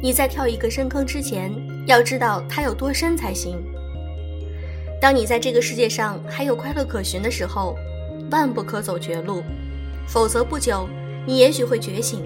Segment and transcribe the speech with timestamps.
[0.00, 1.50] 你在跳一个深坑之前，
[1.86, 3.56] 要知道它有多深才行。
[5.00, 7.74] 当你在这个世界上还有快乐可寻的时候，
[8.30, 9.42] 万不可走绝路，
[10.06, 10.88] 否则不久
[11.26, 12.20] 你也许会觉醒，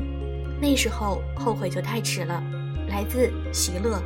[0.60, 2.42] 那时候后悔就太迟了。
[2.88, 4.02] 来自席勒。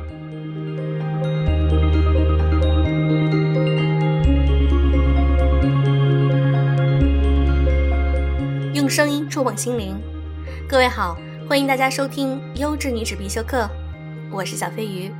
[8.73, 10.01] 用声音触碰心灵，
[10.67, 11.17] 各位好。
[11.49, 13.63] 欢迎大家收听《优质女子必修课》，
[14.31, 15.11] 我是小飞鱼。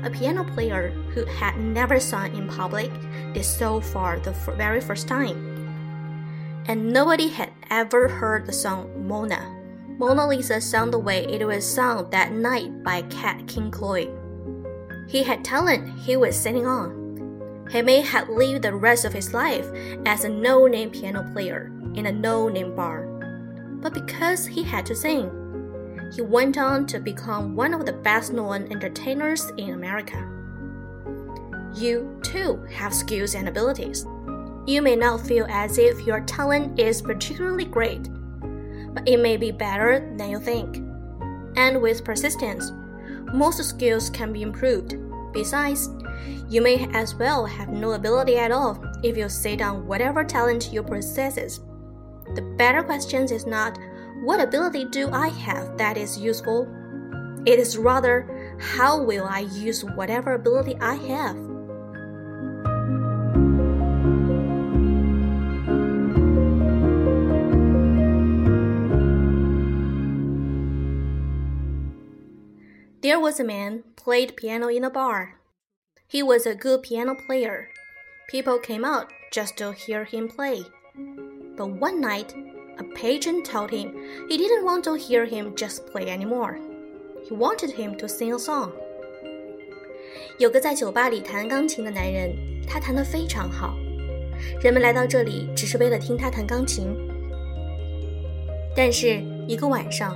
[0.05, 2.91] A piano player who had never sung in public
[3.33, 5.47] did so for the very first time.
[6.67, 9.57] And nobody had ever heard the song Mona.
[9.99, 14.09] Mona Lisa sung the way it was sung that night by Nat King Cole.
[15.09, 17.67] He had talent he was sitting on.
[17.71, 19.67] He may have lived the rest of his life
[20.07, 23.07] as a no name piano player in a no name bar.
[23.83, 25.31] But because he had to sing,
[26.13, 30.29] he went on to become one of the best known entertainers in America.
[31.75, 34.05] You, too, have skills and abilities.
[34.67, 38.09] You may not feel as if your talent is particularly great,
[38.93, 40.77] but it may be better than you think.
[41.57, 42.73] And with persistence,
[43.33, 44.97] most skills can be improved.
[45.33, 45.89] Besides,
[46.49, 50.73] you may as well have no ability at all if you sit on whatever talent
[50.73, 51.61] you possess.
[52.35, 53.79] The better question is not
[54.23, 56.69] what ability do I have that is useful?
[57.47, 61.37] It is rather, how will I use whatever ability I have?
[73.03, 75.41] There was a man played piano in a bar.
[76.07, 77.69] He was a good piano player.
[78.29, 80.63] People came out just to hear him play.
[81.57, 82.35] But one night,
[82.80, 83.94] a patron told him
[84.30, 86.58] he didn't want to hear him just play anymore.
[87.28, 88.72] He wanted him to sing a song.
[90.38, 92.36] 有个在酒吧里弹钢琴的男人，
[92.68, 93.76] 他弹得非常好。
[94.62, 96.96] 人们来到这里只是为了听他弹钢琴。
[98.76, 100.16] 但是一个晚上，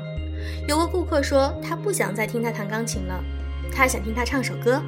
[0.67, 3.23] 有个顾客说他不想再听他弹钢琴了，
[3.71, 4.81] 他想听他唱首歌。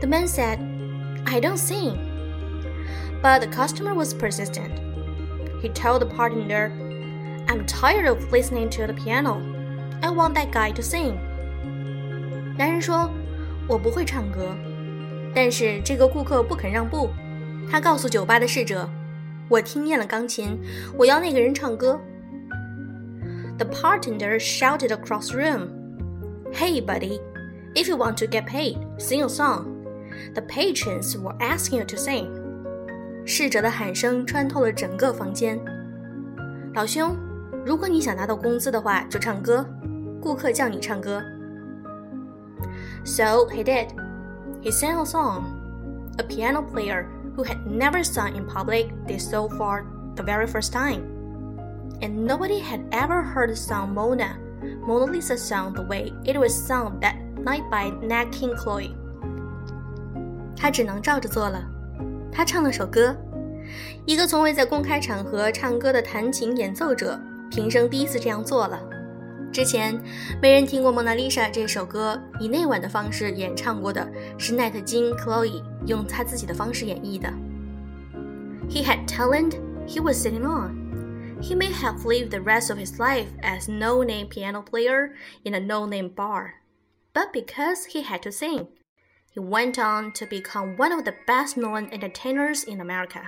[0.00, 0.58] The man said,
[1.24, 1.96] "I don't sing."
[3.20, 4.70] But the customer was persistent.
[5.62, 6.70] He told the bartender,
[7.46, 9.40] I'm tired of listening to the piano.
[10.02, 11.16] I want that guy to sing.
[12.58, 13.10] 男人说：“
[13.68, 14.56] 我不会唱歌。”
[15.34, 17.10] 但是这个顾客不肯让步。
[17.70, 20.58] 他告诉酒吧的侍者：“我听厌了钢琴，
[20.96, 22.00] 我要那个人唱歌。”
[23.58, 25.68] The bartender shouted across the room,
[26.52, 27.20] "Hey, buddy!
[27.74, 29.64] If you want to get paid, sing a song."
[30.34, 32.28] The patrons were asking you to sing.
[33.33, 35.57] 侍者的喊声穿透了整个房间。
[36.73, 37.15] 老兄，
[37.65, 39.65] 如果你想拿到工资的话，就唱歌。
[40.19, 41.23] 顾客叫你唱歌。
[43.05, 43.87] So he did.
[44.61, 45.43] He sang a song.
[46.17, 47.05] A piano player
[47.37, 49.85] who had never sung in public did so for
[50.17, 51.03] the very first time.
[52.01, 54.35] And nobody had ever heard the song Mona,
[54.85, 58.93] Mona Lisa sung the way it was sung that night by Nat King Cole.
[60.57, 61.63] 他只能照着做了。
[62.31, 63.15] 他唱了首歌，
[64.05, 67.19] 一个从未在公开场合唱歌的弹琴演奏者，
[67.49, 68.81] 平生第一次这样做了。
[69.51, 70.01] 之前
[70.41, 77.29] 没人听过《蒙娜丽莎》这首歌，以那晚的方式演唱过的是奈特金 Chloe 用他自己的方式演绎的。
[78.69, 79.55] He had talent
[79.85, 80.79] he was sitting on.
[81.41, 85.09] He may have lived the rest of his life as no-name piano player
[85.43, 86.51] in a no-name bar,
[87.13, 88.67] but because he had to sing,
[89.33, 93.21] he went on to become one of the best-known entertainers in America.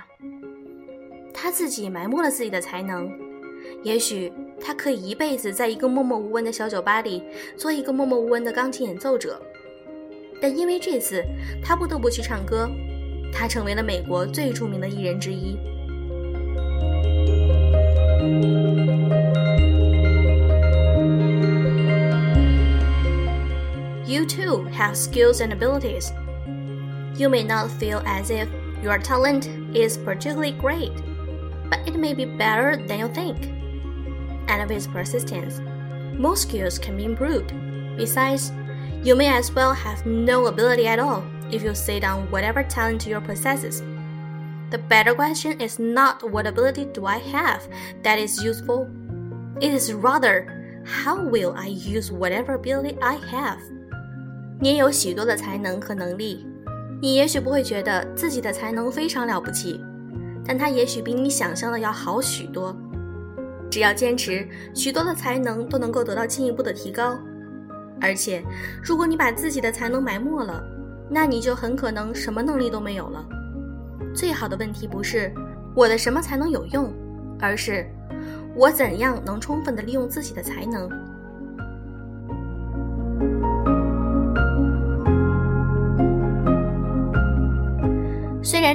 [1.32, 3.10] 他自己埋没了自己的才能，
[3.82, 7.22] 也许他可以一辈子在一个默默无闻的小酒吧里
[7.56, 9.40] 做一个默默无闻的钢琴演奏者，
[10.40, 11.24] 但因为这次
[11.62, 12.70] 他不得不去唱歌，
[13.32, 15.56] 他成为了美国最著名的艺人之一。
[24.74, 26.12] Have skills and abilities.
[27.16, 28.48] You may not feel as if
[28.82, 30.92] your talent is particularly great,
[31.70, 33.54] but it may be better than you think
[34.48, 35.60] and with persistence,
[36.18, 37.52] most skills can be improved.
[37.96, 38.52] Besides,
[39.02, 43.06] you may as well have no ability at all if you sit on whatever talent
[43.06, 43.82] you possess.
[44.70, 47.66] The better question is not what ability do I have
[48.02, 48.90] that is useful.
[49.60, 53.60] It is rather how will I use whatever ability I have.
[54.60, 56.46] 你也有许多的才能和能力，
[57.02, 59.80] 你也许不会觉得自己的才能非常了不起，
[60.46, 62.74] 但它也许比你想象的要好许多。
[63.70, 67.18] 只要坚持，许多的才能都能够得到进一步的提高。
[68.00, 68.42] 而且，
[68.82, 70.62] 如果你把自己的才能埋没了，
[71.10, 73.26] 那你就很可能什么能力都没有了。
[74.14, 75.32] 最好的问题不是
[75.74, 76.92] 我的什么才能有用，
[77.40, 77.86] 而是
[78.54, 80.88] 我怎样能充分的利用自己的才能。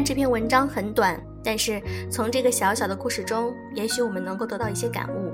[0.03, 1.19] 这篇文章很短。
[1.41, 1.81] 但是
[2.11, 5.31] 从这个小小的故事中，也许我们能够得到一些感悟。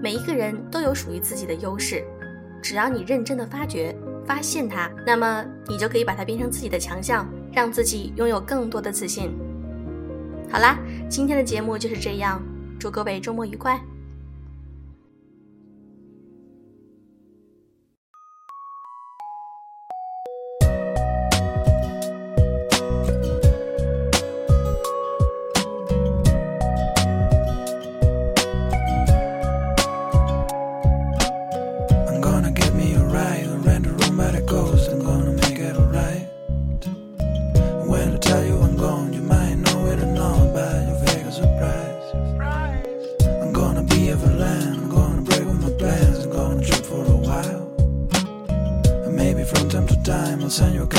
[0.00, 2.04] 每一个人都有属于自己的优势，
[2.62, 3.94] 只要你认真的发掘、
[4.24, 9.36] 发现它，那么你就可以把它变成自己的强项，让自己拥有更多的自信。
[10.48, 10.78] 好啦，
[11.08, 12.40] 今天的节目就是这样，
[12.78, 13.80] 祝各位周末愉快。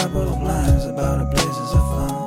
[0.08, 2.27] I of lines about the places of fun.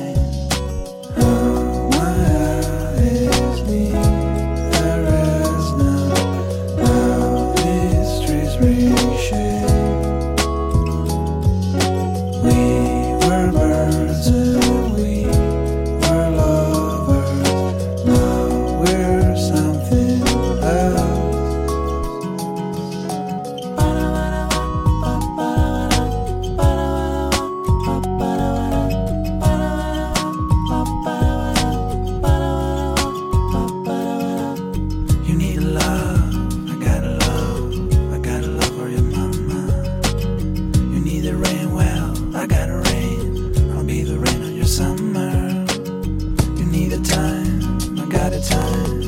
[47.21, 49.00] time, I got a time.